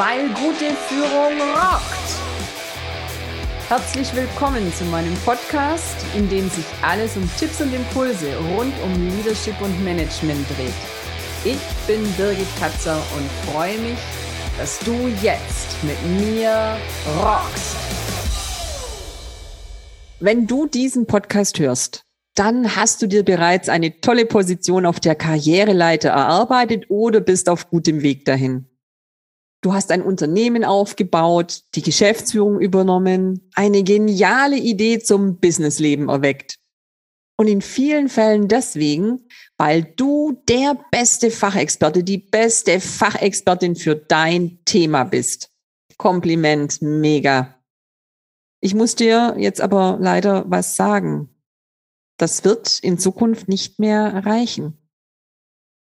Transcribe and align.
weil 0.00 0.28
gute 0.28 0.74
Führung 0.88 1.38
rockt. 1.52 2.10
Herzlich 3.68 4.14
willkommen 4.16 4.72
zu 4.72 4.86
meinem 4.86 5.14
Podcast, 5.26 5.94
in 6.16 6.26
dem 6.30 6.48
sich 6.48 6.64
alles 6.80 7.18
um 7.18 7.30
Tipps 7.38 7.60
und 7.60 7.74
Impulse 7.74 8.34
rund 8.56 8.72
um 8.82 9.08
Leadership 9.10 9.60
und 9.60 9.84
Management 9.84 10.48
dreht. 10.56 10.72
Ich 11.44 11.58
bin 11.86 12.02
Birgit 12.16 12.46
Katzer 12.58 12.96
und 12.96 13.52
freue 13.52 13.76
mich, 13.76 13.98
dass 14.56 14.78
du 14.78 14.94
jetzt 15.22 15.76
mit 15.82 16.02
mir 16.18 16.78
rockst. 17.18 17.76
Wenn 20.18 20.46
du 20.46 20.66
diesen 20.66 21.04
Podcast 21.04 21.58
hörst, 21.58 22.06
dann 22.34 22.74
hast 22.74 23.02
du 23.02 23.06
dir 23.06 23.22
bereits 23.22 23.68
eine 23.68 24.00
tolle 24.00 24.24
Position 24.24 24.86
auf 24.86 24.98
der 24.98 25.14
Karriereleiter 25.14 26.08
erarbeitet 26.08 26.86
oder 26.88 27.20
bist 27.20 27.50
auf 27.50 27.68
gutem 27.68 28.00
Weg 28.00 28.24
dahin. 28.24 28.64
Du 29.62 29.74
hast 29.74 29.90
ein 29.90 30.02
Unternehmen 30.02 30.64
aufgebaut, 30.64 31.64
die 31.74 31.82
Geschäftsführung 31.82 32.60
übernommen, 32.60 33.50
eine 33.54 33.82
geniale 33.82 34.56
Idee 34.56 35.00
zum 35.00 35.38
Businessleben 35.38 36.08
erweckt. 36.08 36.58
Und 37.36 37.46
in 37.46 37.60
vielen 37.60 38.08
Fällen 38.08 38.48
deswegen, 38.48 39.26
weil 39.58 39.82
du 39.82 40.42
der 40.48 40.78
beste 40.90 41.30
Fachexperte, 41.30 42.04
die 42.04 42.18
beste 42.18 42.80
Fachexpertin 42.80 43.76
für 43.76 43.96
dein 43.96 44.64
Thema 44.64 45.04
bist. 45.04 45.50
Kompliment, 45.98 46.80
mega. 46.80 47.60
Ich 48.62 48.74
muss 48.74 48.94
dir 48.94 49.36
jetzt 49.38 49.60
aber 49.60 49.98
leider 50.00 50.44
was 50.48 50.76
sagen. 50.76 51.34
Das 52.18 52.44
wird 52.44 52.78
in 52.80 52.98
Zukunft 52.98 53.48
nicht 53.48 53.78
mehr 53.78 54.26
reichen. 54.26 54.78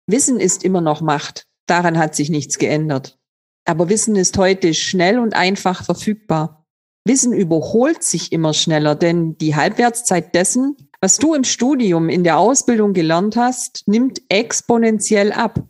Wissen 0.07 0.39
ist 0.39 0.63
immer 0.63 0.81
noch 0.81 1.01
Macht. 1.01 1.47
Daran 1.67 1.97
hat 1.97 2.15
sich 2.15 2.29
nichts 2.29 2.57
geändert. 2.57 3.19
Aber 3.65 3.89
Wissen 3.89 4.15
ist 4.15 4.37
heute 4.37 4.73
schnell 4.73 5.19
und 5.19 5.35
einfach 5.35 5.85
verfügbar. 5.85 6.65
Wissen 7.05 7.33
überholt 7.33 8.03
sich 8.03 8.31
immer 8.31 8.53
schneller, 8.53 8.95
denn 8.95 9.37
die 9.37 9.55
Halbwertszeit 9.55 10.35
dessen, 10.35 10.77
was 11.01 11.17
du 11.17 11.33
im 11.33 11.43
Studium, 11.43 12.07
in 12.09 12.23
der 12.23 12.37
Ausbildung 12.37 12.93
gelernt 12.93 13.35
hast, 13.35 13.83
nimmt 13.87 14.21
exponentiell 14.29 15.31
ab. 15.33 15.61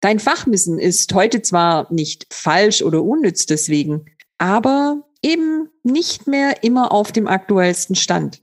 Dein 0.00 0.20
Fachwissen 0.20 0.78
ist 0.78 1.12
heute 1.12 1.42
zwar 1.42 1.92
nicht 1.92 2.26
falsch 2.32 2.82
oder 2.82 3.02
unnütz 3.02 3.46
deswegen, 3.46 4.06
aber 4.38 5.08
eben 5.22 5.68
nicht 5.82 6.26
mehr 6.26 6.62
immer 6.62 6.92
auf 6.92 7.12
dem 7.12 7.26
aktuellsten 7.26 7.96
Stand. 7.96 8.42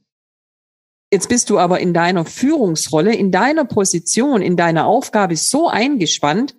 Jetzt 1.12 1.30
bist 1.30 1.50
du 1.50 1.58
aber 1.60 1.80
in 1.80 1.94
deiner 1.94 2.26
Führungsrolle, 2.26 3.16
in 3.16 3.32
deiner 3.32 3.66
Position, 3.66 4.42
in 4.42 4.58
deiner 4.58 4.86
Aufgabe 4.86 5.38
so 5.38 5.70
eingespannt, 5.70 6.56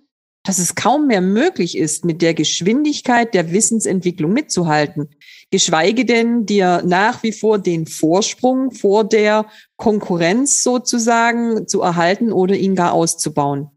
dass 0.47 0.59
es 0.59 0.75
kaum 0.75 1.07
mehr 1.07 1.19
möglich 1.19 1.77
ist, 1.77 2.05
mit 2.05 2.21
der 2.21 2.33
Geschwindigkeit 2.33 3.33
der 3.33 3.51
Wissensentwicklung 3.51 4.31
mitzuhalten, 4.31 5.13
geschweige 5.51 6.05
denn 6.05 6.45
dir 6.45 6.81
nach 6.85 7.21
wie 7.21 7.33
vor 7.33 7.59
den 7.59 7.85
Vorsprung 7.85 8.71
vor 8.71 9.03
der 9.03 9.47
Konkurrenz 9.75 10.63
sozusagen 10.63 11.67
zu 11.67 11.81
erhalten 11.81 12.31
oder 12.31 12.55
ihn 12.55 12.75
gar 12.75 12.93
auszubauen. 12.93 13.71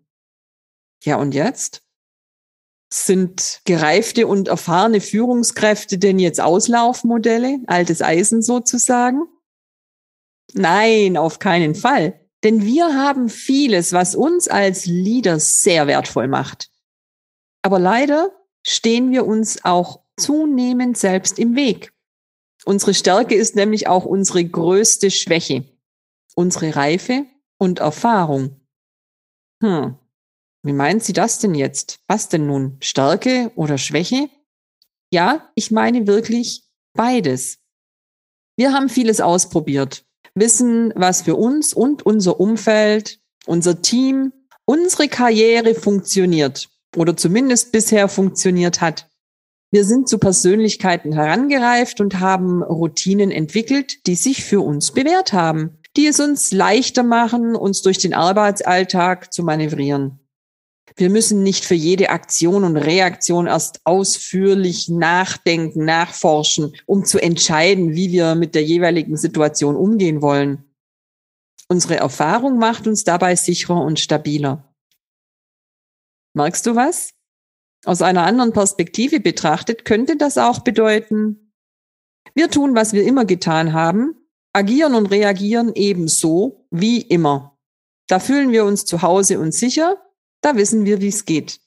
Ja, 1.03 1.17
und 1.17 1.35
jetzt? 1.35 1.83
Sind 2.93 3.63
gereifte 3.65 4.29
und 4.29 4.47
erfahrene 4.47 5.01
Führungskräfte 5.01 5.99
denn 5.99 6.21
jetzt 6.21 6.41
Auslaufmodelle, 6.41 7.59
altes 7.67 8.01
Eisen 8.01 8.43
sozusagen? 8.43 9.23
Nein, 10.53 11.17
auf 11.17 11.41
keinen 11.41 11.75
Fall. 11.75 12.30
Denn 12.43 12.63
wir 12.63 12.95
haben 12.95 13.29
vieles, 13.29 13.93
was 13.93 14.15
uns 14.15 14.49
als 14.49 14.87
Leader 14.87 15.39
sehr 15.39 15.87
wertvoll 15.87 16.29
macht. 16.29 16.71
Aber 17.63 17.79
leider 17.79 18.31
stehen 18.67 19.11
wir 19.11 19.27
uns 19.27 19.65
auch 19.65 20.03
zunehmend 20.17 20.97
selbst 20.97 21.39
im 21.39 21.55
Weg. 21.55 21.93
Unsere 22.65 22.95
Stärke 22.95 23.35
ist 23.35 23.57
nämlich 23.57 23.89
auch 23.89 24.05
unsere 24.05 24.45
größte 24.45 25.11
Schwäche, 25.11 25.65
unsere 26.35 26.77
Reife 26.77 27.27
und 27.59 27.81
Erfahrung. 27.81 28.61
Hm, 29.63 29.99
wie 30.63 30.73
meint 30.73 31.03
sie 31.05 31.13
das 31.13 31.39
denn 31.39 31.55
jetzt? 31.55 32.01
Was 32.07 32.29
denn 32.29 32.47
nun? 32.47 32.77
Stärke 32.81 33.53
oder 33.55 33.79
Schwäche? 33.79 34.29
Ja, 35.11 35.51
ich 35.55 35.71
meine 35.71 36.07
wirklich 36.07 36.71
beides. 36.95 37.59
Wir 38.57 38.73
haben 38.73 38.89
vieles 38.89 39.21
ausprobiert 39.21 40.05
wissen, 40.41 40.93
was 40.97 41.23
für 41.23 41.37
uns 41.37 41.73
und 41.73 42.05
unser 42.05 42.41
Umfeld, 42.41 43.21
unser 43.47 43.81
Team, 43.81 44.33
unsere 44.65 45.09
Karriere 45.09 45.75
funktioniert 45.75 46.69
oder 46.97 47.17
zumindest 47.17 47.73
bisher 47.73 48.09
funktioniert 48.09 48.81
hat. 48.81 49.09
Wir 49.71 49.85
sind 49.85 50.09
zu 50.09 50.19
Persönlichkeiten 50.19 51.13
herangereift 51.13 52.01
und 52.01 52.19
haben 52.19 52.63
Routinen 52.63 53.31
entwickelt, 53.31 54.07
die 54.07 54.17
sich 54.17 54.45
für 54.45 54.61
uns 54.61 54.91
bewährt 54.93 55.33
haben, 55.33 55.79
die 55.97 56.09
es 56.09 56.19
uns 56.19 56.51
leichter 56.51 57.05
machen, 57.05 57.55
uns 57.55 57.83
durch 57.83 57.99
den 57.99 58.15
Arbeitsalltag 58.15 59.33
zu 59.33 59.45
manövrieren. 59.45 60.19
Wir 60.97 61.11
müssen 61.11 61.43
nicht 61.43 61.65
für 61.65 61.75
jede 61.75 62.11
Aktion 62.11 62.65
und 62.65 62.77
Reaktion 62.77 63.47
erst 63.47 63.81
ausführlich 63.85 64.89
nachdenken, 64.89 65.85
nachforschen, 65.85 66.75
um 66.87 67.05
zu 67.05 67.19
entscheiden, 67.19 67.95
wie 67.95 68.11
wir 68.11 68.35
mit 68.35 68.55
der 68.55 68.65
jeweiligen 68.65 69.17
Situation 69.17 69.77
umgehen 69.77 70.23
wollen. 70.23 70.65
Unsere 71.69 71.97
Erfahrung 71.97 72.59
macht 72.59 72.87
uns 72.87 73.05
dabei 73.05 73.37
sicherer 73.37 73.83
und 73.83 74.01
stabiler. 74.01 74.75
Merkst 76.35 76.67
du 76.67 76.75
was? 76.75 77.15
Aus 77.85 78.03
einer 78.03 78.25
anderen 78.25 78.53
Perspektive 78.53 79.21
betrachtet 79.21 79.85
könnte 79.85 80.17
das 80.17 80.37
auch 80.37 80.61
bedeuten, 80.61 81.51
wir 82.35 82.51
tun, 82.51 82.75
was 82.75 82.93
wir 82.93 83.05
immer 83.05 83.25
getan 83.25 83.73
haben, 83.73 84.15
agieren 84.53 84.95
und 84.95 85.07
reagieren 85.07 85.73
ebenso 85.75 86.67
wie 86.71 87.01
immer. 87.01 87.59
Da 88.07 88.19
fühlen 88.19 88.53
wir 88.53 88.65
uns 88.65 88.85
zu 88.85 89.03
Hause 89.03 89.41
und 89.41 89.53
sicher 89.53 89.97
da 90.41 90.57
wissen 90.57 90.85
wir, 90.85 91.01
wie 91.01 91.09
es 91.09 91.25
geht. 91.25 91.61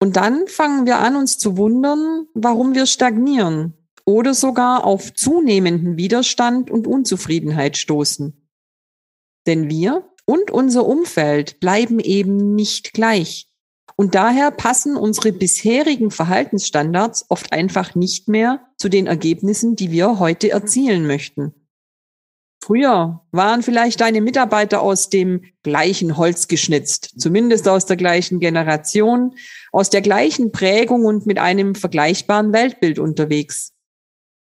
Und 0.00 0.16
dann 0.16 0.48
fangen 0.48 0.86
wir 0.86 0.98
an, 0.98 1.16
uns 1.16 1.38
zu 1.38 1.56
wundern, 1.56 2.26
warum 2.34 2.74
wir 2.74 2.86
stagnieren 2.86 3.74
oder 4.04 4.34
sogar 4.34 4.84
auf 4.84 5.14
zunehmenden 5.14 5.96
Widerstand 5.96 6.70
und 6.70 6.86
Unzufriedenheit 6.86 7.76
stoßen. 7.76 8.48
Denn 9.46 9.70
wir 9.70 10.08
und 10.24 10.50
unser 10.50 10.86
Umfeld 10.86 11.60
bleiben 11.60 12.00
eben 12.00 12.54
nicht 12.54 12.92
gleich. 12.92 13.48
Und 13.96 14.14
daher 14.14 14.50
passen 14.50 14.96
unsere 14.96 15.32
bisherigen 15.32 16.10
Verhaltensstandards 16.10 17.26
oft 17.28 17.52
einfach 17.52 17.94
nicht 17.94 18.28
mehr 18.28 18.66
zu 18.78 18.88
den 18.88 19.06
Ergebnissen, 19.06 19.76
die 19.76 19.90
wir 19.90 20.18
heute 20.18 20.50
erzielen 20.50 21.06
möchten. 21.06 21.54
Früher 22.64 23.20
waren 23.32 23.64
vielleicht 23.64 24.00
deine 24.00 24.20
Mitarbeiter 24.20 24.82
aus 24.82 25.10
dem 25.10 25.42
gleichen 25.64 26.16
Holz 26.16 26.46
geschnitzt, 26.46 27.12
zumindest 27.18 27.66
aus 27.66 27.86
der 27.86 27.96
gleichen 27.96 28.38
Generation, 28.38 29.34
aus 29.72 29.90
der 29.90 30.00
gleichen 30.00 30.52
Prägung 30.52 31.04
und 31.04 31.26
mit 31.26 31.38
einem 31.38 31.74
vergleichbaren 31.74 32.52
Weltbild 32.52 33.00
unterwegs. 33.00 33.72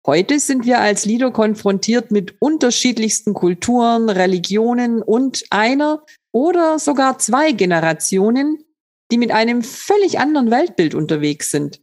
Heute 0.06 0.39
sind 0.39 0.66
wir 0.66 0.78
als 0.78 1.05
Leader 1.05 1.33
konfrontiert 1.33 2.12
mit 2.12 2.41
unterschiedlichsten 2.41 3.34
Kulturen, 3.34 4.09
Religionen 4.09 5.03
und 5.03 5.43
einer 5.50 6.05
oder 6.31 6.78
sogar 6.78 7.19
zwei 7.19 7.50
Generationen, 7.50 8.62
die 9.11 9.19
mit 9.19 9.33
einem 9.33 9.62
völlig 9.62 10.21
anderen 10.21 10.53
Weltbild 10.53 10.95
unterwegs 10.95 11.50
sind. 11.50 11.83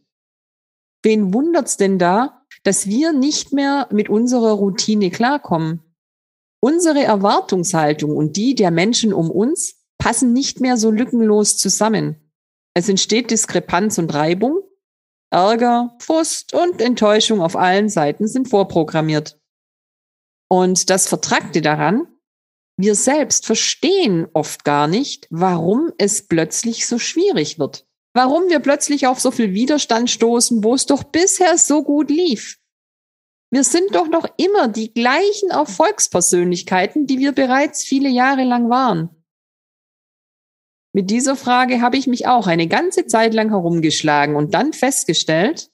Wen 1.02 1.34
wundert's 1.34 1.76
denn 1.76 1.98
da, 1.98 2.46
dass 2.62 2.86
wir 2.86 3.12
nicht 3.12 3.52
mehr 3.52 3.88
mit 3.92 4.08
unserer 4.08 4.52
Routine 4.52 5.10
klarkommen? 5.10 5.82
Unsere 6.64 7.02
Erwartungshaltung 7.02 8.16
und 8.16 8.38
die 8.38 8.54
der 8.54 8.70
Menschen 8.70 9.12
um 9.12 9.30
uns 9.30 9.84
passen 9.98 10.32
nicht 10.32 10.60
mehr 10.60 10.78
so 10.78 10.90
lückenlos 10.90 11.58
zusammen. 11.58 12.32
Es 12.72 12.88
entsteht 12.88 13.30
Diskrepanz 13.30 13.98
und 13.98 14.14
Reibung. 14.14 14.62
Ärger, 15.28 15.94
Frust 15.98 16.54
und 16.54 16.80
Enttäuschung 16.80 17.42
auf 17.42 17.54
allen 17.54 17.90
Seiten 17.90 18.26
sind 18.26 18.48
vorprogrammiert. 18.48 19.38
Und 20.48 20.88
das 20.88 21.06
Vertragte 21.06 21.60
daran, 21.60 22.08
wir 22.78 22.94
selbst 22.94 23.44
verstehen 23.44 24.26
oft 24.32 24.64
gar 24.64 24.88
nicht, 24.88 25.26
warum 25.28 25.92
es 25.98 26.28
plötzlich 26.28 26.86
so 26.86 26.98
schwierig 26.98 27.58
wird. 27.58 27.86
Warum 28.14 28.48
wir 28.48 28.60
plötzlich 28.60 29.06
auf 29.06 29.20
so 29.20 29.30
viel 29.30 29.52
Widerstand 29.52 30.08
stoßen, 30.08 30.64
wo 30.64 30.74
es 30.74 30.86
doch 30.86 31.02
bisher 31.04 31.58
so 31.58 31.82
gut 31.82 32.08
lief. 32.08 32.58
Wir 33.54 33.62
sind 33.62 33.94
doch 33.94 34.08
noch 34.08 34.26
immer 34.36 34.66
die 34.66 34.92
gleichen 34.92 35.50
Erfolgspersönlichkeiten, 35.50 37.06
die 37.06 37.20
wir 37.20 37.30
bereits 37.30 37.84
viele 37.84 38.08
Jahre 38.08 38.42
lang 38.42 38.68
waren. 38.68 39.10
Mit 40.92 41.08
dieser 41.08 41.36
Frage 41.36 41.80
habe 41.80 41.96
ich 41.96 42.08
mich 42.08 42.26
auch 42.26 42.48
eine 42.48 42.66
ganze 42.66 43.06
Zeit 43.06 43.32
lang 43.32 43.50
herumgeschlagen 43.50 44.34
und 44.34 44.54
dann 44.54 44.72
festgestellt, 44.72 45.70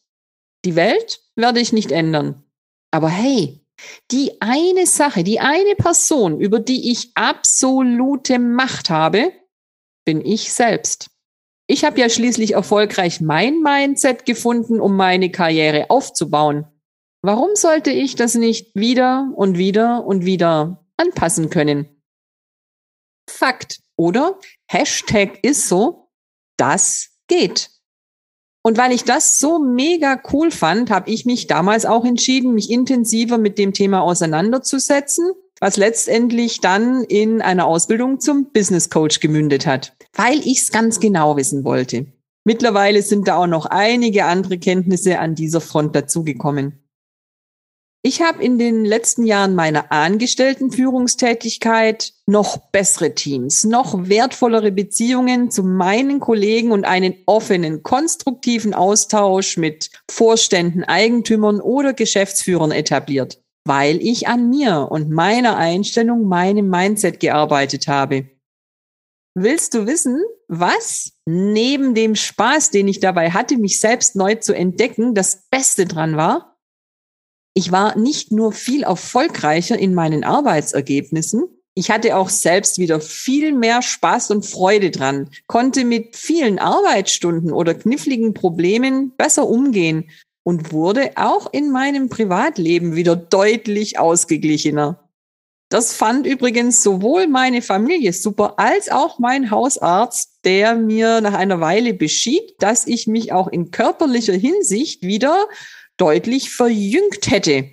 die 0.67 0.77
Welt 0.77 1.23
werde 1.37 1.61
ich 1.61 1.73
nicht 1.73 1.91
ändern. 1.91 2.45
Aber 2.91 3.09
hey, 3.09 3.65
die 4.11 4.43
eine 4.43 4.85
Sache, 4.85 5.25
die 5.25 5.41
eine 5.41 5.75
Person, 5.75 6.39
über 6.39 6.61
die 6.61 6.93
ich 6.93 7.13
absolute 7.15 8.39
Macht 8.39 8.91
habe, 8.91 9.33
bin 10.05 10.23
ich 10.23 10.53
selbst. 10.53 11.09
Ich 11.67 11.87
habe 11.87 11.99
ja 11.99 12.11
schließlich 12.11 12.53
erfolgreich 12.53 13.23
mein 13.23 13.63
Mindset 13.63 14.27
gefunden, 14.27 14.81
um 14.81 14.97
meine 14.97 15.31
Karriere 15.31 15.89
aufzubauen. 15.89 16.67
Warum 17.23 17.51
sollte 17.55 17.91
ich 17.91 18.15
das 18.15 18.35
nicht 18.35 18.75
wieder 18.75 19.33
und 19.37 19.59
wieder 19.59 20.05
und 20.07 20.25
wieder 20.25 20.85
anpassen 20.97 21.51
können? 21.51 21.89
Fakt, 23.29 23.81
oder? 23.97 24.39
Hashtag 24.67 25.39
ist 25.43 25.69
so, 25.69 26.11
das 26.57 27.11
geht. 27.29 27.71
Und 28.63 28.77
weil 28.77 28.93
ich 28.93 29.05
das 29.05 29.39
so 29.39 29.59
mega 29.59 30.21
cool 30.33 30.51
fand, 30.51 30.91
habe 30.91 31.11
ich 31.11 31.25
mich 31.25 31.47
damals 31.47 31.87
auch 31.87 32.05
entschieden, 32.05 32.55
mich 32.55 32.71
intensiver 32.71 33.39
mit 33.39 33.59
dem 33.59 33.73
Thema 33.73 34.03
auseinanderzusetzen, 34.03 35.31
was 35.61 35.77
letztendlich 35.77 36.61
dann 36.61 37.05
in 37.05 37.41
einer 37.43 37.67
Ausbildung 37.67 38.21
zum 38.21 38.53
Business 38.53 38.91
Coach 38.91 39.21
gemündet 39.21 39.67
hat 39.67 39.95
weil 40.15 40.39
ich 40.41 40.61
es 40.61 40.73
ganz 40.73 41.01
genau 41.01 41.37
wissen 41.37 41.65
wollte. 41.65 42.07
Mittlerweile 42.45 43.03
sind 43.03 43.29
da 43.29 43.37
auch 43.37 43.47
noch 43.47 43.67
einige 43.67 44.25
andere 44.25 44.59
Kenntnisse 44.59 45.19
an 45.19 45.35
dieser 45.35 45.61
Front 45.61 45.95
dazugekommen. 45.95 46.80
Ich 48.03 48.23
habe 48.23 48.43
in 48.43 48.59
den 48.59 48.87
letzten 48.87 49.27
Jahren 49.27 49.55
meiner 49.55 49.93
angestellten 49.93 50.73
Führungstätigkeit 50.73 52.15
noch 52.25 52.57
bessere 52.73 53.15
Teams, 53.15 53.65
noch 53.65 54.09
wertvollere 54.09 54.73
Beziehungen 54.73 55.51
zu 55.51 55.63
meinen 55.63 56.19
Kollegen 56.19 56.73
und 56.73 56.87
einen 56.87 57.15
offenen, 57.27 57.83
konstruktiven 57.83 58.73
Austausch 58.73 59.59
mit 59.59 59.91
Vorständen, 60.11 60.83
Eigentümern 60.83 61.61
oder 61.61 61.93
Geschäftsführern 61.93 62.71
etabliert, 62.71 63.43
weil 63.67 64.01
ich 64.01 64.29
an 64.29 64.49
mir 64.49 64.89
und 64.91 65.11
meiner 65.11 65.59
Einstellung, 65.59 66.27
meinem 66.27 66.71
Mindset 66.71 67.21
gearbeitet 67.21 67.87
habe. 67.87 68.31
Willst 69.35 69.75
du 69.75 69.87
wissen, 69.87 70.23
was 70.49 71.13
neben 71.27 71.95
dem 71.95 72.17
Spaß, 72.17 72.71
den 72.71 72.89
ich 72.89 73.01
dabei 73.01 73.31
hatte, 73.31 73.59
mich 73.59 73.79
selbst 73.79 74.17
neu 74.17 74.37
zu 74.37 74.55
entdecken, 74.55 75.15
das 75.15 75.49
Beste 75.51 75.85
dran 75.85 76.17
war? 76.17 76.50
Ich 77.55 77.73
war 77.73 77.99
nicht 77.99 78.33
nur 78.33 78.53
viel 78.53 78.85
erfolgreicher 78.85 79.79
in 79.79 79.95
meinen 79.95 80.25
Arbeitsergebnissen, 80.25 81.49
ich 81.75 81.91
hatte 81.91 82.17
auch 82.17 82.29
selbst 82.29 82.79
wieder 82.79 83.01
viel 83.01 83.53
mehr 83.53 83.81
Spaß 83.81 84.33
und 84.33 84.45
Freude 84.45 84.91
dran, 84.91 85.31
konnte 85.47 85.85
mit 85.85 86.17
vielen 86.17 86.59
Arbeitsstunden 86.59 87.53
oder 87.53 87.75
kniffligen 87.75 88.35
Problemen 88.35 89.13
besser 89.17 89.47
umgehen 89.47 90.11
und 90.43 90.73
wurde 90.73 91.13
auch 91.15 91.53
in 91.53 91.71
meinem 91.71 92.09
Privatleben 92.09 92.97
wieder 92.97 93.15
deutlich 93.15 93.99
ausgeglichener. 93.99 95.09
Das 95.71 95.95
fand 95.95 96.27
übrigens 96.27 96.83
sowohl 96.83 97.29
meine 97.29 97.63
Familie 97.63 98.13
super 98.13 98.59
als 98.59 98.91
auch 98.91 99.21
mein 99.21 99.53
Hausarzt, 99.53 100.41
der 100.45 100.75
mir 100.75 101.21
nach 101.21 101.35
einer 101.35 101.61
Weile 101.61 101.95
beschied, 101.95 102.57
dass 102.59 102.89
ich 102.89 103.07
mich 103.07 103.33
auch 103.33 103.47
in 103.47 103.71
körperlicher 103.71 104.35
Hinsicht 104.35 105.03
wieder 105.03 105.47
deutlich 106.01 106.51
verjüngt 106.51 107.31
hätte. 107.31 107.71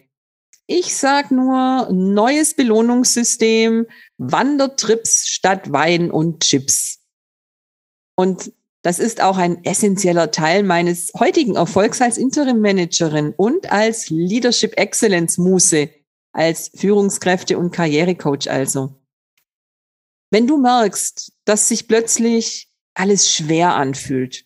Ich 0.68 0.96
sag 0.96 1.32
nur 1.32 1.90
neues 1.92 2.56
Belohnungssystem, 2.56 3.88
Wandertrips 4.18 5.28
statt 5.28 5.72
Wein 5.72 6.12
und 6.12 6.44
Chips. 6.44 7.00
Und 8.16 8.52
das 8.82 9.00
ist 9.00 9.22
auch 9.22 9.38
ein 9.38 9.64
essentieller 9.64 10.32
Teil 10.32 10.64
meines 10.64 11.12
heutigen 11.18 11.56
Erfolgs 11.56 12.02
als 12.02 12.18
Interim 12.18 12.60
Managerin 12.60 13.34
und 13.36 13.72
als 13.72 14.10
Leadership 14.10 14.78
Excellence 14.78 15.38
Muse 15.38 15.90
als 16.34 16.70
Führungskräfte 16.76 17.58
und 17.58 17.72
Karrierecoach 17.72 18.50
also. 18.50 18.96
Wenn 20.30 20.48
du 20.48 20.58
merkst, 20.58 21.32
dass 21.46 21.68
sich 21.68 21.88
plötzlich 21.88 22.70
alles 22.94 23.34
schwer 23.34 23.76
anfühlt, 23.76 24.46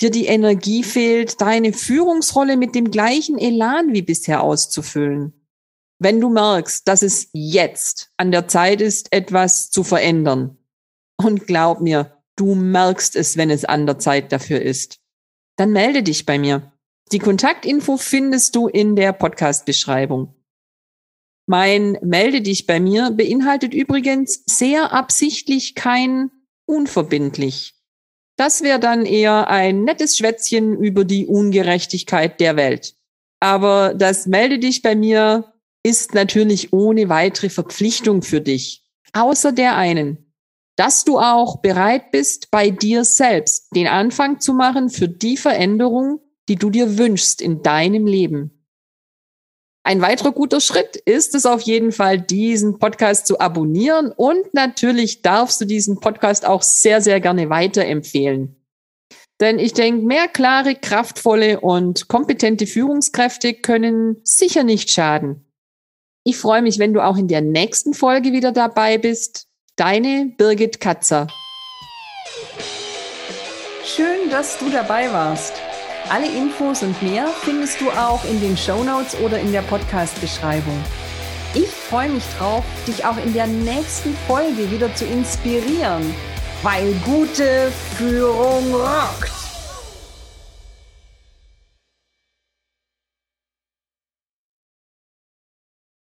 dir 0.00 0.10
die 0.10 0.26
Energie 0.26 0.82
fehlt, 0.82 1.40
deine 1.40 1.72
Führungsrolle 1.72 2.56
mit 2.56 2.74
dem 2.74 2.90
gleichen 2.90 3.38
Elan 3.38 3.92
wie 3.92 4.02
bisher 4.02 4.42
auszufüllen, 4.42 5.32
wenn 5.98 6.20
du 6.20 6.28
merkst, 6.28 6.86
dass 6.88 7.02
es 7.02 7.28
jetzt 7.32 8.10
an 8.16 8.32
der 8.32 8.48
Zeit 8.48 8.80
ist, 8.80 9.12
etwas 9.12 9.70
zu 9.70 9.84
verändern, 9.84 10.58
und 11.16 11.46
glaub 11.46 11.80
mir, 11.80 12.22
du 12.36 12.54
merkst 12.54 13.16
es, 13.16 13.36
wenn 13.36 13.50
es 13.50 13.64
an 13.64 13.86
der 13.86 13.98
Zeit 13.98 14.32
dafür 14.32 14.60
ist, 14.60 15.00
dann 15.56 15.70
melde 15.70 16.02
dich 16.02 16.26
bei 16.26 16.38
mir. 16.38 16.72
Die 17.12 17.18
Kontaktinfo 17.18 17.96
findest 17.96 18.56
du 18.56 18.66
in 18.66 18.96
der 18.96 19.12
Podcast-Beschreibung. 19.12 20.34
Mein 21.46 21.98
Melde 22.02 22.40
dich 22.40 22.66
bei 22.66 22.80
mir 22.80 23.10
beinhaltet 23.10 23.74
übrigens 23.74 24.42
sehr 24.46 24.92
absichtlich 24.92 25.74
kein 25.74 26.30
unverbindlich. 26.66 27.73
Das 28.36 28.62
wäre 28.62 28.80
dann 28.80 29.06
eher 29.06 29.48
ein 29.48 29.84
nettes 29.84 30.16
Schwätzchen 30.16 30.76
über 30.76 31.04
die 31.04 31.26
Ungerechtigkeit 31.26 32.40
der 32.40 32.56
Welt. 32.56 32.94
Aber 33.40 33.94
das 33.94 34.26
Melde 34.26 34.58
dich 34.58 34.82
bei 34.82 34.96
mir 34.96 35.52
ist 35.82 36.14
natürlich 36.14 36.72
ohne 36.72 37.08
weitere 37.08 37.50
Verpflichtung 37.50 38.22
für 38.22 38.40
dich. 38.40 38.82
Außer 39.12 39.52
der 39.52 39.76
einen, 39.76 40.32
dass 40.76 41.04
du 41.04 41.18
auch 41.18 41.60
bereit 41.60 42.10
bist, 42.10 42.50
bei 42.50 42.70
dir 42.70 43.04
selbst 43.04 43.68
den 43.74 43.86
Anfang 43.86 44.40
zu 44.40 44.54
machen 44.54 44.88
für 44.88 45.08
die 45.08 45.36
Veränderung, 45.36 46.20
die 46.48 46.56
du 46.56 46.70
dir 46.70 46.98
wünschst 46.98 47.40
in 47.40 47.62
deinem 47.62 48.06
Leben. 48.06 48.53
Ein 49.86 50.00
weiterer 50.00 50.32
guter 50.32 50.62
Schritt 50.62 50.96
ist 50.96 51.34
es 51.34 51.44
auf 51.44 51.60
jeden 51.60 51.92
Fall, 51.92 52.18
diesen 52.18 52.78
Podcast 52.78 53.26
zu 53.26 53.38
abonnieren 53.38 54.12
und 54.16 54.54
natürlich 54.54 55.20
darfst 55.20 55.60
du 55.60 55.66
diesen 55.66 56.00
Podcast 56.00 56.46
auch 56.46 56.62
sehr, 56.62 57.02
sehr 57.02 57.20
gerne 57.20 57.50
weiterempfehlen. 57.50 58.56
Denn 59.40 59.58
ich 59.58 59.74
denke, 59.74 60.06
mehr 60.06 60.26
klare, 60.26 60.74
kraftvolle 60.74 61.60
und 61.60 62.08
kompetente 62.08 62.66
Führungskräfte 62.66 63.52
können 63.52 64.16
sicher 64.24 64.64
nicht 64.64 64.90
schaden. 64.90 65.44
Ich 66.24 66.38
freue 66.38 66.62
mich, 66.62 66.78
wenn 66.78 66.94
du 66.94 67.04
auch 67.04 67.18
in 67.18 67.28
der 67.28 67.42
nächsten 67.42 67.92
Folge 67.92 68.32
wieder 68.32 68.52
dabei 68.52 68.96
bist. 68.96 69.48
Deine 69.76 70.32
Birgit 70.38 70.80
Katzer. 70.80 71.26
Schön, 73.84 74.30
dass 74.30 74.58
du 74.58 74.70
dabei 74.70 75.12
warst. 75.12 75.63
Alle 76.10 76.26
Infos 76.26 76.82
und 76.82 77.00
mehr 77.02 77.28
findest 77.42 77.80
du 77.80 77.90
auch 77.90 78.24
in 78.24 78.38
den 78.40 78.56
Show 78.56 78.84
Notes 78.84 79.16
oder 79.20 79.38
in 79.38 79.52
der 79.52 79.62
Podcast-Beschreibung. 79.62 80.78
Ich 81.54 81.68
freue 81.68 82.10
mich 82.10 82.24
drauf, 82.38 82.64
dich 82.86 83.04
auch 83.06 83.16
in 83.16 83.32
der 83.32 83.46
nächsten 83.46 84.14
Folge 84.26 84.70
wieder 84.70 84.94
zu 84.94 85.06
inspirieren, 85.06 86.14
weil 86.62 86.92
gute 87.04 87.72
Führung 87.96 88.74
rockt. 88.74 89.33